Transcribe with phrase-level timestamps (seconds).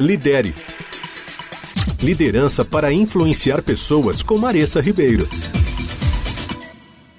[0.00, 0.54] Lidere.
[2.02, 5.28] Liderança para influenciar pessoas com Maressa Ribeiro.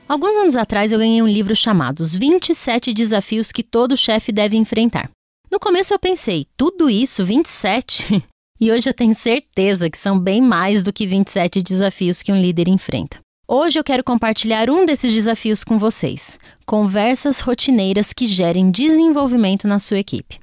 [0.10, 4.58] Alguns anos atrás eu ganhei um livro chamado Os 27 Desafios que todo chefe deve
[4.58, 5.10] enfrentar.
[5.52, 8.24] No começo eu pensei, tudo isso, 27?
[8.60, 12.42] e hoje eu tenho certeza que são bem mais do que 27 desafios que um
[12.42, 13.20] líder enfrenta.
[13.48, 19.78] Hoje eu quero compartilhar um desses desafios com vocês: conversas rotineiras que gerem desenvolvimento na
[19.78, 20.43] sua equipe.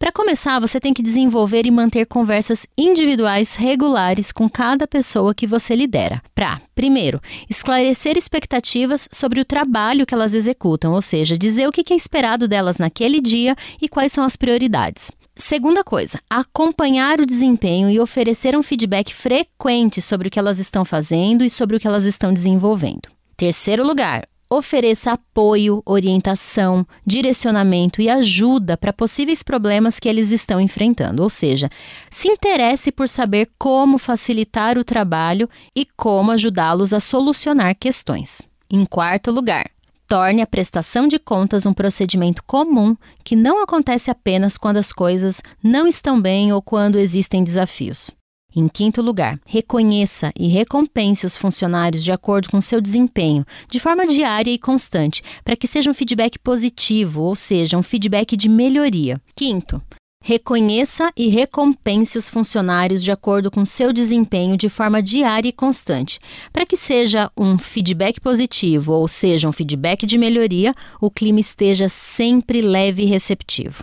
[0.00, 5.46] Para começar, você tem que desenvolver e manter conversas individuais regulares com cada pessoa que
[5.46, 6.22] você lidera.
[6.34, 7.20] Para, primeiro,
[7.50, 12.48] esclarecer expectativas sobre o trabalho que elas executam, ou seja, dizer o que é esperado
[12.48, 15.10] delas naquele dia e quais são as prioridades.
[15.36, 20.82] Segunda coisa, acompanhar o desempenho e oferecer um feedback frequente sobre o que elas estão
[20.82, 23.10] fazendo e sobre o que elas estão desenvolvendo.
[23.36, 31.22] Terceiro lugar, ofereça apoio, orientação, direcionamento e ajuda para possíveis problemas que eles estão enfrentando,
[31.22, 31.70] ou seja,
[32.10, 38.42] se interesse por saber como facilitar o trabalho e como ajudá-los a solucionar questões.
[38.68, 39.70] Em quarto lugar,
[40.08, 45.40] torne a prestação de contas um procedimento comum que não acontece apenas quando as coisas
[45.62, 48.10] não estão bem ou quando existem desafios.
[48.54, 54.06] Em quinto lugar, reconheça e recompense os funcionários de acordo com seu desempenho, de forma
[54.06, 59.20] diária e constante, para que seja um feedback positivo, ou seja, um feedback de melhoria.
[59.36, 59.80] Quinto,
[60.22, 66.20] Reconheça e recompense os funcionários de acordo com seu desempenho de forma diária e constante.
[66.52, 71.88] Para que seja um feedback positivo ou seja um feedback de melhoria, o clima esteja
[71.88, 73.82] sempre leve e receptivo.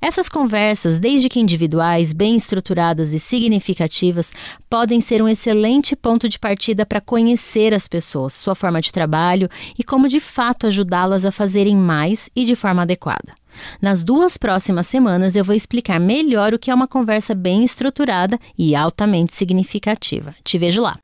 [0.00, 4.32] Essas conversas, desde que individuais, bem estruturadas e significativas,
[4.70, 9.50] podem ser um excelente ponto de partida para conhecer as pessoas, sua forma de trabalho
[9.78, 13.34] e como de fato ajudá-las a fazerem mais e de forma adequada.
[13.80, 18.38] Nas duas próximas semanas eu vou explicar melhor o que é uma conversa bem estruturada
[18.58, 20.34] e altamente significativa.
[20.44, 20.98] Te vejo lá.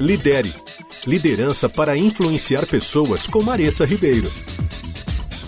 [0.00, 0.52] Lidere.
[1.06, 4.32] Liderança para influenciar pessoas com Maressa Ribeiro.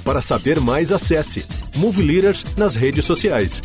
[0.05, 1.45] Para saber mais, acesse
[1.77, 3.61] Move Leaders nas redes sociais.